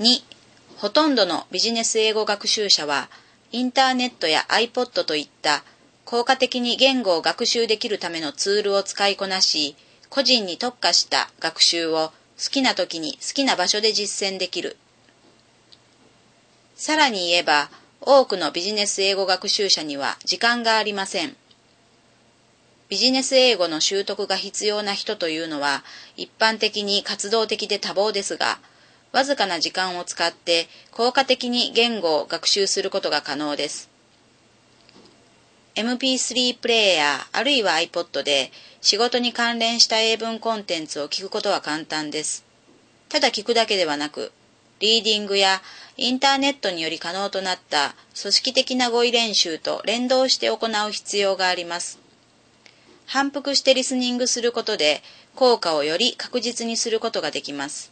[0.00, 0.22] 2、
[0.78, 3.10] ほとんどのビジネス英語学習者は、
[3.52, 5.64] インターネットや iPod といった
[6.06, 9.76] 効果的に言語を学習できるためのツールを使いこなし、
[10.08, 12.10] 個人に特化した学習を
[12.42, 14.76] 好きな時に好きな場所で実践できる。
[16.74, 17.70] さらに言えば、
[18.00, 21.36] 多くのビジネス英語学習者には時間がありません。
[22.88, 25.84] ビジネス英語の習得が必要な人というのは
[26.16, 28.58] 一般的に活動的で多忙ですが、
[29.12, 33.90] わずかな時間を使って効果的に言語を学習することが可能です。
[35.74, 38.50] MP3 プレイヤーあるいは iPod で
[38.82, 42.44] 仕事に関連した英文コンテンツを聞くことは簡単です。
[43.08, 44.32] ただ聞くだけではなく、
[44.80, 45.62] リーディングや
[45.96, 51.98] インターネットにより可能となった組織的な語彙練習と連動して行う必要があります。
[53.06, 55.02] 反復してリスニングすることで
[55.34, 57.91] 効果をより確実にすることができます。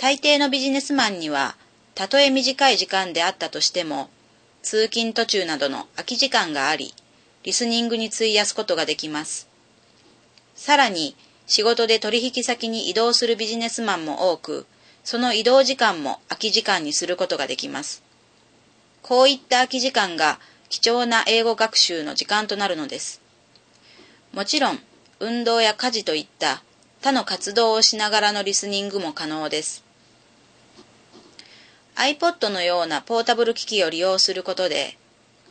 [0.00, 1.56] 大抵のビジネスマンには、
[1.94, 4.08] たとえ短い時間であったとしても、
[4.62, 6.94] 通勤途中などの空き時間があり、
[7.42, 9.46] リスニングに費やすことができます。
[10.54, 11.14] さらに、
[11.46, 14.64] 仕事で取引先に移動するビジネスマンも多く、
[15.04, 18.02] その移動時間も空き時間にすることができます。
[19.02, 23.20] こういった空き時間が貴重な英語学習の時間となるのです。
[24.32, 24.80] もちろん、
[25.18, 26.62] 運動や家事といった
[27.02, 29.89] 他の活動をしながらのリスニングも可能です。
[32.00, 34.96] iPod のようなポータブル機器を利用することで、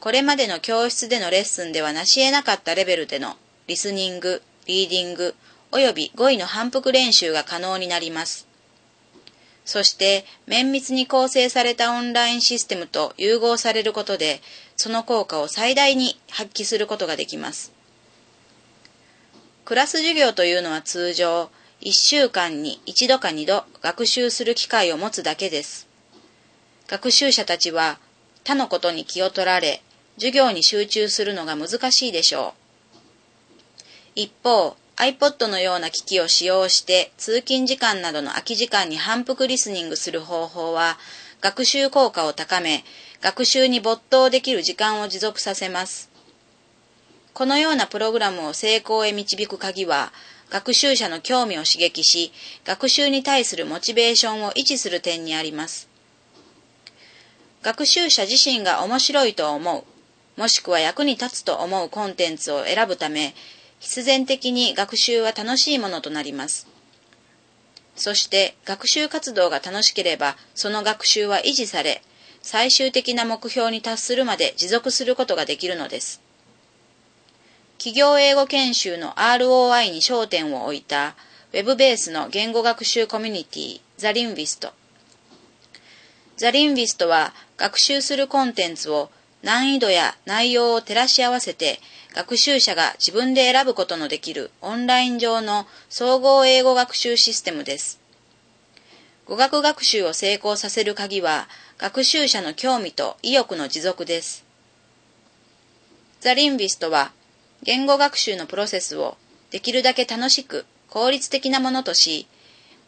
[0.00, 3.36] これまでの教室でのレッスンでは成し得なかったレベルでの
[3.68, 5.36] リスニング、リーディング、
[5.70, 8.48] および語彙の反復練習が可能になります。
[9.64, 14.40] そして、綿密に構成されたオンラインシステムと融合されることで、
[14.76, 17.70] その効果を最大に発揮することができます。
[19.64, 21.50] クラス授業というのは通常、
[21.82, 25.91] 1週間に1度か2度学習する機会を持つだけです。
[26.92, 27.98] 学習者たちは
[28.44, 29.80] 他のことに気を取られ、
[30.16, 32.52] 授業に集中するのが難しいでしょ
[34.14, 34.20] う。
[34.20, 40.98] 一方、iPod のような機器を使用して通勤時間などの空き時間に反復リスニングする方法は
[41.40, 42.84] 学習効果を高め、
[43.22, 46.10] 学習に没頭できる時間を持続させます。
[47.32, 50.12] このようなプログラムを成功へ導く鍵は、
[50.50, 52.34] 学習者の興味を刺激し、
[52.66, 55.90] 学習に対するモチベーションを維持する点にあります。
[57.62, 59.78] 学習者自身が面白いと思
[60.36, 63.34] う、もしくは役に立つと思うコンテンツを選ぶため、
[63.78, 66.66] 必然的に学習は楽しいものとなります。
[67.94, 72.02] そして学習活動が楽しければ、その学習は維持され、
[72.42, 76.20] 最終的な目標に達するまで持続することができるのです。
[77.78, 81.14] 企業英語研修の ROI に焦点を置いた
[81.52, 84.72] Web ベースの言語学習コミュニティザリンビスト
[86.36, 89.10] ザ・リンビストは学習するコンテンツを
[89.42, 91.80] 難易度や内容を照らし合わせて
[92.14, 98.00] 学習者が自分で選ぶことのできるオンライン上の総合英語学習システムです。
[99.24, 101.48] 語学学習を成功させる鍵は
[101.78, 104.44] 学習者の興味と意欲の持続です。
[106.20, 107.12] ザ・リンビストは
[107.62, 109.16] 言語学習のプロセスを
[109.50, 112.26] できるだけ楽しく効率的なものとし、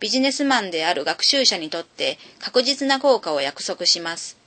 [0.00, 4.38] ビジネスマンである学習者にとって確実な効果を約束します。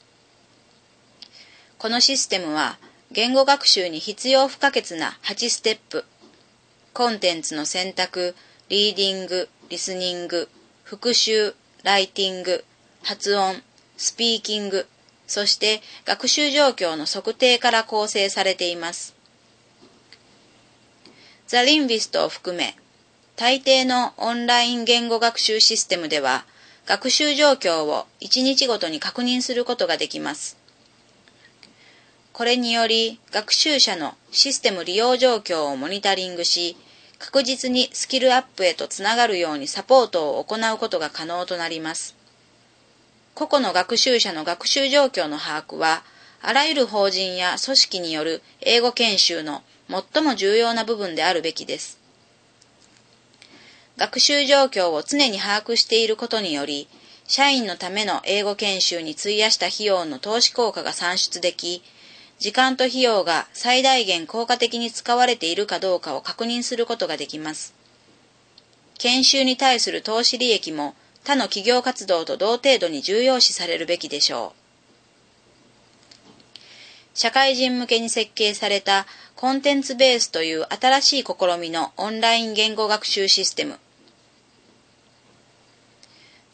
[1.78, 2.80] このシステムは
[3.12, 6.06] 言語学習に必要不可欠な8ステップ、
[6.94, 8.36] コンテンツの選択、
[8.69, 10.50] リーディング、リスニング、
[10.84, 11.53] 復習、
[11.84, 12.66] ライティング、
[13.03, 13.62] 発音、
[13.97, 14.88] スピーキング、
[15.28, 19.16] そして学習状況の測定から構成されています。
[21.46, 22.75] ザ・リンビストを含め
[23.36, 26.46] 大抵のオンライン言語学習システムでは、
[26.86, 30.56] 学習状況を1日ごとに確認することができます。
[32.32, 36.78] これにより、学習者のシステム利用状況をモニタリングし、
[37.18, 42.16] 確実にスキルアップへとつながるようにサポートを行うことが可能となります。
[43.34, 46.04] 個々の学習者の学習状況の把握は、
[46.44, 52.03] あらゆる法人や組織による英語研修の最も重要な部分であるべきです。
[53.98, 56.88] 学習状況を常に把握していることにより、
[57.28, 61.84] 社員のための英語研修に費やした費用の投資効果が算出でき、
[62.40, 67.74] 時間と費用が最大限効果的に使われているかどうかを確認することができます。
[68.98, 74.54] 研修に対する投資利益も他の企業活動と同程度に重要視されるべきでしょ
[77.16, 77.18] う。
[77.18, 79.06] 社会人向けに設計された
[79.36, 83.80] コンテンツベースという新しい試みのオンライン言語学習システム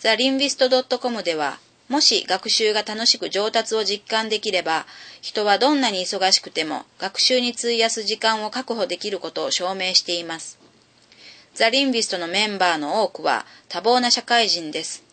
[0.01, 1.59] thelinguist.com では、
[1.89, 4.85] もし学習が楽しく上達を実感できれば、
[5.21, 10.57] 人はどんなに忙しくても学習に費やす時間を確保できることを証明しています。
[11.53, 15.03] The Linguist のメンバーの多くは多忙な社会人です。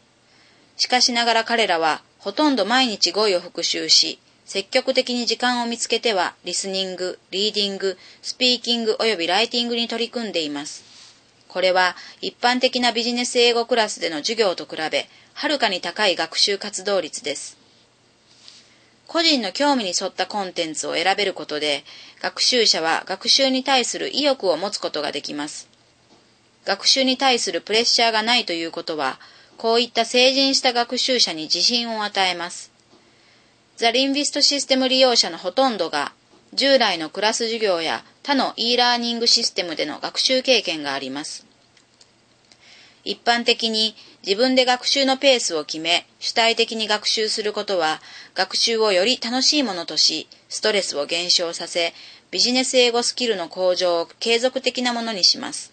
[0.77, 10.96] しかしながら彼らはほとんど毎日語彙を復習し、積極的に時間を見つけてはリスニング、リーディング、スピーキング及びライティングに取り組んでいます。
[11.57, 17.57] これは一般的なビジネス英語クラスでの授業と比べ、はるかに高い学習活動率です。
[19.07, 21.85] 個人の興味に沿ったコンテンツを選べることで、
[22.21, 25.67] 学習者は学習に対する意欲を持つことができます。
[26.67, 29.19] 学習に対するプレッシャーがないということは、
[29.57, 32.71] こういった成人した学習者に自信を与えます。
[33.79, 36.13] ザ・リンビストシステム利用者のほとんどが、
[36.53, 41.46] 従来のクラス授業や他の e ラーニングシステムでの学習経験があります。
[43.07, 43.95] 一般的に
[44.27, 48.03] 自分で学習のペースを決め、主体的に学習することは、
[48.35, 51.95] 学習をより楽しいものとし、ストレスを減少させ、
[52.33, 55.73] ビジネス英語スキルの向上を継続的なものにします。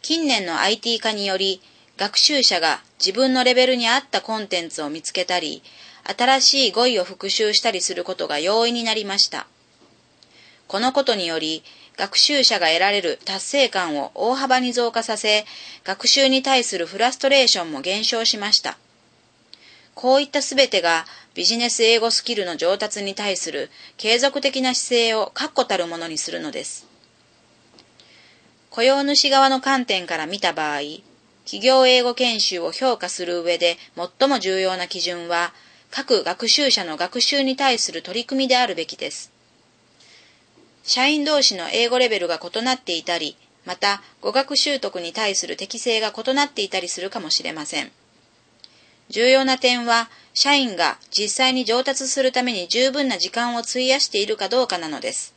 [0.00, 1.60] 近年の IT 化により、
[1.98, 5.62] 学習者が自分のレベルに合ったコンテンツを見つけたり、
[6.04, 9.46] 新しい語彙を復習したりすることが容易になりました。
[10.68, 11.62] このことにより、
[11.96, 15.44] 学習者が得られる達成感を大幅に増加させ、
[15.84, 18.78] 学習に対するフラストレーションも減少しました。
[19.94, 21.04] こういったすべてが
[21.34, 26.86] ビジネス英語スキルの上達に対する継続的な姿勢を確固たるものにするのです。
[28.70, 30.80] 雇用主側の観点から見た場合、
[31.44, 33.76] 企業英語研修を評価する上で
[34.18, 35.52] 最も重要な基準は、
[35.90, 39.31] 各学習者の学習に対する取り組みであるべきです。
[40.82, 47.92] 社員同士の英語レベルが異なっていたり、また語学習得に対する適性が異なっていたりするかもしれません。
[49.08, 55.34] 重要な点は、社員が実際に上達するために十分な時間を費やしているかどうかなのです。